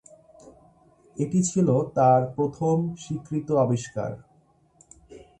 [1.17, 1.67] এটি ছিল
[1.95, 4.11] তাঁর প্রথম স্বীকৃত আবিষ্কার।